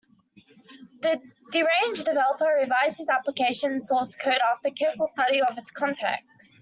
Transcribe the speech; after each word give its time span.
The 1.01 1.21
deranged 1.51 2.05
developer 2.05 2.45
revised 2.57 2.97
his 2.97 3.07
application 3.07 3.79
source 3.81 4.15
code 4.15 4.33
after 4.49 4.69
a 4.69 4.71
careful 4.71 5.05
study 5.05 5.43
of 5.43 5.59
its 5.59 5.69
contents. 5.69 6.49